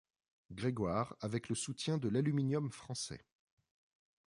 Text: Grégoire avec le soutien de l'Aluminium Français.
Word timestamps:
Grégoire 0.51 1.15
avec 1.19 1.47
le 1.47 1.53
soutien 1.53 1.99
de 1.99 2.09
l'Aluminium 2.09 2.71
Français. 2.71 3.23